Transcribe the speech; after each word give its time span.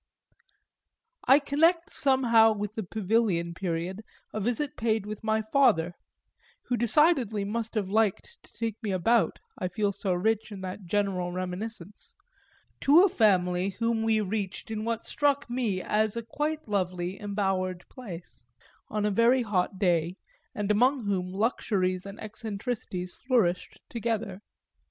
I 1.27 1.37
connect 1.37 1.91
somehow 1.91 2.53
with 2.53 2.73
the 2.73 2.81
Pavilion 2.81 3.53
period 3.53 4.01
a 4.33 4.39
visit 4.39 4.75
paid 4.75 5.05
with 5.05 5.23
my 5.23 5.43
father 5.43 5.93
who 6.63 6.75
decidedly 6.75 7.45
must 7.45 7.75
have 7.75 7.87
liked 7.87 8.39
to 8.41 8.51
take 8.51 8.81
me 8.81 8.89
about, 8.89 9.37
I 9.59 9.67
feel 9.67 9.91
so 9.91 10.11
rich 10.13 10.51
in 10.51 10.61
that 10.61 10.87
general 10.87 11.31
reminiscence 11.31 12.15
to 12.79 13.03
a 13.03 13.09
family 13.09 13.75
whom 13.77 14.01
we 14.01 14.21
reached 14.21 14.71
in 14.71 14.85
what 14.85 15.05
struck 15.05 15.47
me 15.47 15.83
as 15.83 16.17
a 16.17 16.23
quite 16.23 16.67
lovely 16.67 17.19
embowered 17.21 17.87
place, 17.87 18.43
on 18.89 19.05
a 19.05 19.11
very 19.11 19.43
hot 19.43 19.77
day, 19.77 20.15
and 20.55 20.71
among 20.71 21.05
whom 21.05 21.31
luxuries 21.31 22.07
and 22.07 22.19
eccentricities 22.19 23.13
flourished 23.13 23.79
together. 23.87 24.41